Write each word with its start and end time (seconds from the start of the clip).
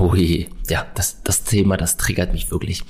Oh 0.00 0.14
je, 0.14 0.48
ja, 0.70 0.86
das, 0.94 1.22
das 1.24 1.44
Thema, 1.44 1.76
das 1.76 1.98
triggert 1.98 2.32
mich 2.32 2.50
wirklich. 2.50 2.84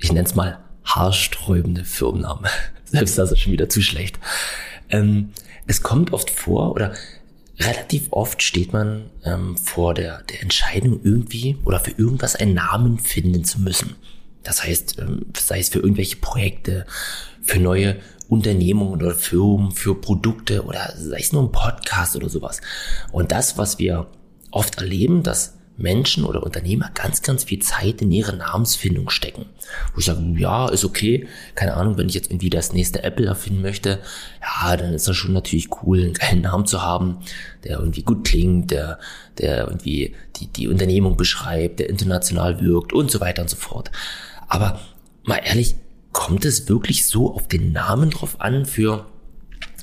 Ich 0.00 0.12
nenne 0.12 0.26
es 0.26 0.34
mal 0.34 0.58
haarsträubende 0.84 1.84
Firmennamen. 1.84 2.50
Selbst 2.84 3.16
das 3.16 3.30
ist 3.30 3.38
schon 3.38 3.52
wieder 3.52 3.68
zu 3.68 3.80
schlecht. 3.80 4.18
Ähm, 4.88 5.30
es 5.68 5.84
kommt 5.84 6.12
oft 6.12 6.28
vor 6.28 6.72
oder 6.72 6.92
relativ 7.60 8.08
oft 8.10 8.42
steht 8.42 8.72
man 8.72 9.10
ähm, 9.24 9.56
vor 9.56 9.94
der, 9.94 10.22
der 10.24 10.42
Entscheidung 10.42 11.00
irgendwie 11.04 11.56
oder 11.64 11.78
für 11.78 11.92
irgendwas 11.92 12.34
einen 12.34 12.54
Namen 12.54 12.98
finden 12.98 13.44
zu 13.44 13.60
müssen. 13.60 13.94
Das 14.42 14.64
heißt, 14.64 14.98
ähm, 14.98 15.26
sei 15.38 15.60
es 15.60 15.68
für 15.68 15.78
irgendwelche 15.78 16.16
Projekte, 16.16 16.84
für 17.42 17.60
neue 17.60 17.98
Unternehmungen 18.26 19.00
oder 19.00 19.14
Firmen, 19.14 19.70
für 19.70 19.94
Produkte 20.00 20.64
oder 20.64 20.92
sei 20.96 21.18
es 21.20 21.32
nur 21.32 21.44
ein 21.44 21.52
Podcast 21.52 22.16
oder 22.16 22.28
sowas. 22.28 22.60
Und 23.12 23.30
das, 23.30 23.56
was 23.56 23.78
wir 23.78 24.08
oft 24.50 24.80
erleben, 24.80 25.22
dass 25.22 25.55
Menschen 25.76 26.24
oder 26.24 26.42
Unternehmer 26.42 26.90
ganz, 26.94 27.22
ganz 27.22 27.44
viel 27.44 27.58
Zeit 27.58 28.00
in 28.00 28.10
ihre 28.10 28.36
Namensfindung 28.36 29.10
stecken. 29.10 29.46
Wo 29.92 30.00
ich 30.00 30.06
sage, 30.06 30.22
ja, 30.36 30.68
ist 30.68 30.84
okay. 30.84 31.26
Keine 31.54 31.74
Ahnung, 31.74 31.98
wenn 31.98 32.08
ich 32.08 32.14
jetzt 32.14 32.30
irgendwie 32.30 32.50
das 32.50 32.72
nächste 32.72 33.02
Apple 33.02 33.26
erfinden 33.26 33.62
möchte, 33.62 34.00
ja, 34.40 34.76
dann 34.76 34.94
ist 34.94 35.06
das 35.06 35.16
schon 35.16 35.32
natürlich 35.32 35.68
cool, 35.82 36.02
einen 36.02 36.14
geilen 36.14 36.40
Namen 36.42 36.66
zu 36.66 36.82
haben, 36.82 37.18
der 37.64 37.78
irgendwie 37.78 38.02
gut 38.02 38.26
klingt, 38.26 38.70
der, 38.70 38.98
der 39.38 39.66
irgendwie 39.66 40.14
die, 40.36 40.46
die 40.46 40.68
Unternehmung 40.68 41.16
beschreibt, 41.16 41.80
der 41.80 41.90
international 41.90 42.60
wirkt 42.60 42.92
und 42.92 43.10
so 43.10 43.20
weiter 43.20 43.42
und 43.42 43.50
so 43.50 43.56
fort. 43.56 43.90
Aber 44.48 44.80
mal 45.24 45.40
ehrlich, 45.44 45.74
kommt 46.12 46.46
es 46.46 46.68
wirklich 46.68 47.06
so 47.06 47.34
auf 47.34 47.48
den 47.48 47.72
Namen 47.72 48.10
drauf 48.10 48.40
an 48.40 48.64
für 48.64 49.06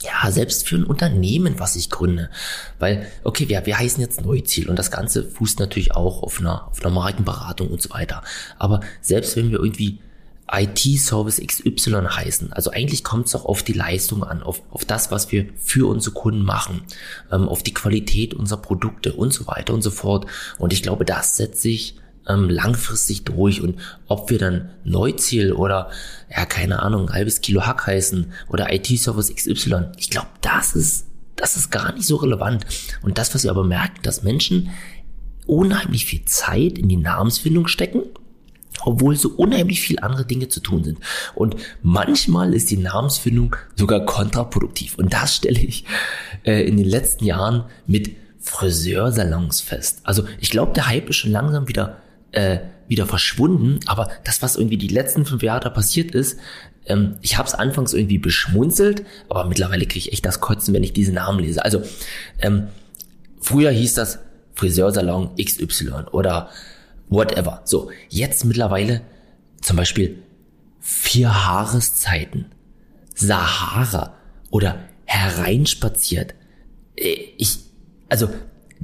ja, 0.03 0.31
selbst 0.31 0.67
für 0.67 0.75
ein 0.75 0.83
Unternehmen, 0.83 1.59
was 1.59 1.75
ich 1.75 1.89
gründe. 1.89 2.29
Weil, 2.79 3.07
okay, 3.23 3.49
wir, 3.49 3.65
wir 3.65 3.77
heißen 3.77 4.01
jetzt 4.01 4.21
Neuziel 4.21 4.69
und 4.69 4.77
das 4.77 4.91
Ganze 4.91 5.23
fußt 5.23 5.59
natürlich 5.59 5.93
auch 5.93 6.23
auf 6.23 6.39
einer, 6.39 6.67
auf 6.67 6.83
einer 6.83 6.93
Markenberatung 6.93 7.69
und 7.69 7.81
so 7.81 7.89
weiter. 7.91 8.23
Aber 8.57 8.81
selbst 9.01 9.35
wenn 9.35 9.51
wir 9.51 9.59
irgendwie 9.59 9.99
IT-Service 10.51 11.41
XY 11.45 12.05
heißen. 12.09 12.53
Also 12.53 12.71
eigentlich 12.71 13.03
kommt 13.03 13.25
es 13.25 13.31
doch 13.31 13.45
auf 13.45 13.63
die 13.63 13.73
Leistung 13.73 14.23
an, 14.23 14.43
auf, 14.43 14.61
auf 14.69 14.85
das, 14.85 15.09
was 15.09 15.31
wir 15.31 15.47
für 15.57 15.87
unsere 15.87 16.13
Kunden 16.13 16.43
machen, 16.43 16.83
ähm, 17.31 17.47
auf 17.49 17.63
die 17.63 17.73
Qualität 17.73 18.33
unserer 18.33 18.61
Produkte 18.61 19.13
und 19.13 19.33
so 19.33 19.47
weiter 19.47 19.73
und 19.73 19.81
so 19.81 19.89
fort. 19.89 20.27
Und 20.59 20.73
ich 20.73 20.83
glaube, 20.83 21.05
das 21.05 21.37
setzt 21.37 21.61
sich 21.61 21.95
ähm, 22.27 22.49
langfristig 22.49 23.23
durch 23.23 23.61
und 23.61 23.79
ob 24.07 24.29
wir 24.29 24.37
dann 24.37 24.69
Neuziel 24.83 25.53
oder 25.53 25.89
ja 26.29 26.45
keine 26.45 26.81
Ahnung 26.81 27.09
ein 27.09 27.13
halbes 27.13 27.41
Kilo 27.41 27.65
Hack 27.65 27.87
heißen 27.87 28.31
oder 28.49 28.73
IT-Service 28.73 29.33
XY, 29.35 29.91
ich 29.97 30.09
glaube, 30.09 30.27
das 30.41 30.75
ist 30.75 31.07
das 31.35 31.57
ist 31.57 31.71
gar 31.71 31.93
nicht 31.93 32.05
so 32.05 32.17
relevant. 32.17 32.65
Und 33.01 33.17
das, 33.17 33.33
was 33.33 33.43
wir 33.43 33.51
aber 33.51 33.63
merken, 33.63 33.99
dass 34.03 34.23
Menschen 34.23 34.69
unheimlich 35.45 36.05
viel 36.05 36.23
Zeit 36.25 36.77
in 36.77 36.87
die 36.87 36.97
Namensfindung 36.97 37.67
stecken, 37.67 38.03
obwohl 38.85 39.15
so 39.15 39.29
unheimlich 39.29 39.81
viel 39.81 39.99
andere 39.99 40.25
Dinge 40.25 40.47
zu 40.47 40.59
tun 40.59 40.83
sind. 40.83 40.99
Und 41.35 41.55
manchmal 41.81 42.53
ist 42.53 42.71
die 42.71 42.77
Namensfindung 42.77 43.55
sogar 43.75 44.05
kontraproduktiv. 44.05 44.97
Und 44.97 45.13
das 45.13 45.35
stelle 45.35 45.59
ich 45.59 45.85
äh, 46.43 46.65
in 46.65 46.77
den 46.77 46.87
letzten 46.87 47.25
Jahren 47.25 47.65
mit 47.87 48.15
Friseursalons 48.39 49.61
fest. 49.61 50.01
Also 50.03 50.25
ich 50.39 50.49
glaube, 50.49 50.73
der 50.73 50.87
Hype 50.87 51.09
ist 51.09 51.15
schon 51.17 51.31
langsam 51.31 51.67
wieder 51.67 51.97
äh, 52.33 52.59
wieder 52.87 53.05
verschwunden. 53.05 53.79
Aber 53.85 54.09
das, 54.23 54.41
was 54.41 54.55
irgendwie 54.55 54.77
die 54.77 54.89
letzten 54.89 55.25
fünf 55.25 55.41
Jahre 55.41 55.61
da 55.61 55.69
passiert 55.69 56.13
ist, 56.13 56.37
ähm, 56.85 57.17
ich 57.21 57.37
habe 57.37 57.47
es 57.47 57.53
anfangs 57.53 57.93
irgendwie 57.93 58.17
beschmunzelt, 58.17 59.05
aber 59.29 59.45
mittlerweile 59.45 59.85
kriege 59.85 59.99
ich 59.99 60.13
echt 60.13 60.25
das 60.25 60.41
Kotzen, 60.41 60.73
wenn 60.73 60.83
ich 60.83 60.93
diese 60.93 61.13
Namen 61.13 61.39
lese. 61.39 61.63
Also 61.63 61.81
ähm, 62.39 62.67
früher 63.39 63.71
hieß 63.71 63.93
das 63.93 64.19
Friseursalon 64.53 65.35
XY 65.37 66.05
oder 66.11 66.49
whatever. 67.09 67.61
So, 67.65 67.89
jetzt 68.09 68.45
mittlerweile 68.45 69.01
zum 69.61 69.77
Beispiel 69.77 70.19
vier 70.79 71.45
Haareszeiten, 71.45 72.51
Sahara 73.15 74.17
oder 74.49 74.79
hereinspaziert. 75.05 76.35
Äh, 76.95 77.15
ich, 77.37 77.59
also 78.09 78.29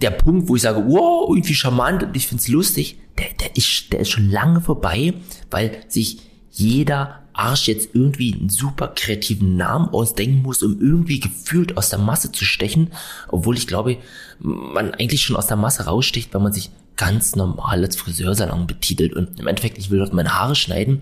der 0.02 0.12
Punkt, 0.12 0.48
wo 0.48 0.56
ich 0.56 0.62
sage, 0.62 0.84
wow, 0.88 1.30
irgendwie 1.30 1.54
charmant 1.54 2.04
und 2.04 2.16
ich 2.16 2.28
find's 2.28 2.48
lustig, 2.48 2.98
der, 3.18 3.28
der, 3.40 3.56
ist, 3.56 3.92
der 3.92 4.00
ist 4.02 4.10
schon 4.10 4.30
lange 4.30 4.62
vorbei, 4.62 5.14
weil 5.52 5.84
sich 5.88 6.20
jeder 6.52 7.24
Arsch 7.34 7.68
jetzt 7.68 7.94
irgendwie 7.94 8.34
einen 8.34 8.50
super 8.50 8.90
kreativen 8.90 9.56
Namen 9.56 9.90
ausdenken 9.90 10.42
muss, 10.42 10.64
um 10.64 10.80
irgendwie 10.80 11.20
gefühlt 11.20 11.78
aus 11.78 11.90
der 11.90 12.00
Masse 12.00 12.32
zu 12.32 12.44
stechen, 12.44 12.92
obwohl 13.30 13.58
ich 13.58 13.68
glaube, 13.68 13.98
man 14.40 14.94
eigentlich 14.94 15.24
schon 15.24 15.36
aus 15.36 15.48
der 15.48 15.58
Masse 15.58 15.86
raussticht, 15.86 16.34
wenn 16.34 16.44
man 16.44 16.54
sich 16.54 16.70
ganz 16.98 17.36
normal 17.36 17.84
als 17.84 17.96
Friseursalon 17.96 18.68
betitelt 18.68 19.14
und 19.14 19.40
im 19.40 19.48
Endeffekt, 19.48 19.78
ich 19.78 19.90
will 19.90 20.00
dort 20.00 20.14
meine 20.14 20.38
Haare 20.38 20.56
schneiden, 20.56 21.02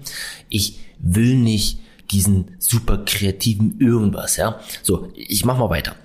ich 0.50 0.80
will 1.00 1.36
nicht 1.36 1.80
diesen 2.12 2.52
super 2.60 3.00
kreativen 3.00 3.80
irgendwas, 3.80 4.38
ja. 4.38 4.60
So, 4.84 5.12
ich 5.16 5.44
mach 5.44 5.58
mal 5.58 5.70
weiter. 5.70 5.96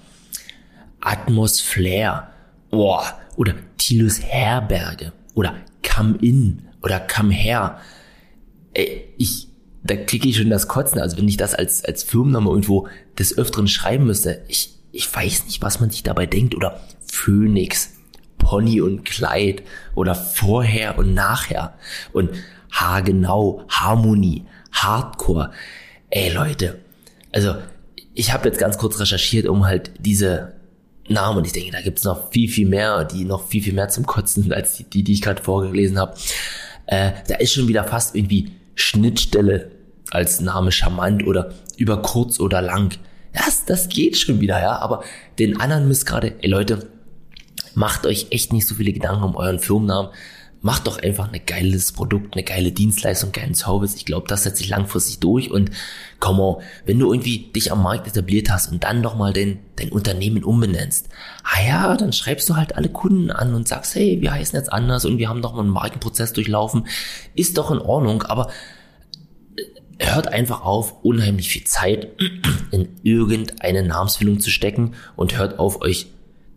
Atmos 1.01 1.61
Flair, 1.61 2.33
boah, 2.73 3.05
oder 3.37 3.55
Tilus 3.79 4.21
Herberge, 4.21 5.13
oder 5.35 5.55
come 5.89 6.19
in 6.21 6.63
oder 6.83 6.99
come 6.99 7.33
her. 7.33 7.79
Ey, 8.75 9.15
ich, 9.19 9.49
da 9.85 9.95
kriege 9.95 10.29
ich 10.29 10.37
schon 10.37 10.51
das 10.51 10.67
Kotzen. 10.67 11.01
Also 11.01 11.17
wenn 11.19 11.29
ich 11.29 11.37
das 11.37 11.55
als, 11.55 11.85
als 11.85 12.03
Firmenname 12.03 12.51
irgendwo 12.51 12.89
des 13.19 13.39
Öfteren 13.39 13.69
schreiben 13.69 14.07
müsste, 14.07 14.45
ich, 14.49 14.75
ich 14.91 15.15
weiß 15.15 15.45
nicht, 15.45 15.63
was 15.63 15.79
man 15.79 15.91
sich 15.91 16.03
dabei 16.03 16.27
denkt. 16.27 16.55
Oder 16.55 16.81
Phoenix, 17.07 17.95
Pony 18.39 18.81
und 18.81 19.05
Kleid 19.05 19.63
oder 19.95 20.15
vorher 20.15 20.99
und 20.99 21.15
nachher. 21.15 21.75
Und 22.13 22.31
haargenau, 22.71 23.65
Harmonie, 23.69 24.47
Hardcore. 24.73 25.53
Ey 26.11 26.33
Leute, 26.33 26.81
also 27.33 27.55
ich 28.15 28.33
habe 28.33 28.49
jetzt 28.49 28.59
ganz 28.59 28.79
kurz 28.79 28.99
recherchiert, 28.99 29.47
um 29.47 29.67
halt 29.67 29.93
diese 29.99 30.55
Namen 31.09 31.39
und 31.39 31.47
ich 31.47 31.53
denke, 31.53 31.73
da 31.73 31.81
gibt's 31.81 32.05
noch 32.05 32.31
viel, 32.31 32.49
viel 32.49 32.69
mehr, 32.69 33.05
die 33.05 33.25
noch 33.25 33.47
viel, 33.47 33.63
viel 33.63 33.73
mehr 33.73 33.89
zum 33.89 34.07
Kotzen 34.07 34.43
sind 34.43 34.53
als 34.53 34.77
die, 34.77 34.85
die, 34.85 35.03
die 35.03 35.15
ich 35.15 35.23
gerade 35.23 35.43
vorgelesen 35.43 35.99
habe. 35.99 36.15
Äh, 36.87 37.13
da 37.29 37.37
ist 37.37 37.53
schon 37.53 37.69
wieder 37.69 37.85
fast 37.85 38.15
irgendwie 38.15 38.53
Schnittstelle 38.75 39.71
als 40.11 40.41
Name 40.41 40.73
charmant 40.73 41.27
oder 41.27 41.53
über 41.77 42.03
kurz 42.03 42.39
oder 42.39 42.63
lang. 42.63 42.99
Das, 43.33 43.65
das 43.65 43.89
geht 43.89 44.17
schon 44.17 44.41
wieder, 44.41 44.61
ja. 44.61 44.79
Aber 44.79 45.03
den 45.39 45.59
anderen 45.61 45.89
müsst 45.89 46.07
gerade, 46.07 46.35
ey 46.41 46.49
Leute, 46.49 46.87
macht 47.75 48.07
euch 48.07 48.27
echt 48.31 48.53
nicht 48.53 48.67
so 48.67 48.75
viele 48.75 48.93
Gedanken 48.93 49.25
um 49.25 49.37
euren 49.37 49.59
Firmennamen 49.59 50.11
mach 50.63 50.79
doch 50.79 51.03
einfach 51.03 51.33
ein 51.33 51.41
geiles 51.45 51.91
Produkt, 51.93 52.35
eine 52.35 52.45
geile 52.45 52.71
Dienstleistung, 52.71 53.33
geilen 53.33 53.55
Service. 53.55 53.97
Ich 53.97 54.07
glaube, 54.07 54.29
das 54.29 54.45
setzt 54.45 54.59
sich 54.59 54.69
langfristig 54.69 55.19
durch 55.19 55.51
und 55.51 55.73
komm 56.21 56.39
on, 56.39 56.63
wenn 56.87 57.01
du 57.01 57.13
irgendwie 57.13 57.51
dich 57.51 57.73
am 57.73 57.83
Markt 57.83 58.07
etabliert 58.07 58.49
hast 58.49 58.71
und 58.71 58.85
dann 58.85 59.03
doch 59.03 59.17
mal 59.17 59.33
dein, 59.33 59.59
dein 59.77 59.91
Unternehmen 59.91 60.45
umbenennst, 60.45 61.09
ah 61.43 61.67
ja, 61.67 61.97
dann 61.97 62.13
schreibst 62.13 62.49
du 62.49 62.57
halt 62.57 62.77
alle 62.77 62.89
Kunden 62.89 63.33
an 63.33 63.55
und 63.55 63.67
sagst, 63.67 63.97
hey, 63.97 64.21
wir 64.21 64.33
heißen 64.33 64.57
jetzt 64.57 64.73
anders 64.73 65.05
und 65.05 65.19
wir 65.19 65.29
haben 65.29 65.43
doch 65.43 65.53
mal 65.53 65.63
einen 65.63 65.71
Markenprozess 65.71 66.33
durchlaufen. 66.33 66.87
Ist 67.35 67.59
doch 67.59 67.73
in 67.73 67.79
Ordnung, 67.79 68.23
aber 68.23 68.49
äh, 69.57 70.07
hört 70.07 70.29
einfach 70.29 70.63
auf, 70.63 71.03
unheimlich 71.03 71.49
viel 71.49 71.65
Zeit 71.65 72.09
in 72.71 72.89
irgendeine 73.03 73.83
Namensfindung 73.83 74.39
zu 74.39 74.51
stecken 74.51 74.95
und 75.17 75.37
hört 75.37 75.59
auf, 75.59 75.81
euch 75.81 76.07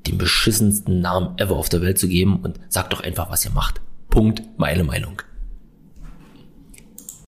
den 0.06 0.20
beschissensten 0.20 1.02
Namen 1.02 1.40
ever 1.40 1.56
auf 1.56 1.70
der 1.70 1.82
Welt 1.82 1.98
zu 1.98 2.08
geben 2.08 2.40
und 2.44 2.60
sagt 2.70 2.94
doch 2.94 3.02
einfach, 3.02 3.32
was 3.32 3.44
ihr 3.44 3.52
macht. 3.52 3.82
Punkt, 4.16 4.44
meine 4.56 4.86
Meinung. 4.86 5.22